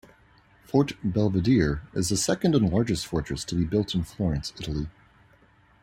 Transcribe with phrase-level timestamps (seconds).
[0.65, 4.87] Forte Belvedere is the second and largest fortress to be built in Florence, Italy.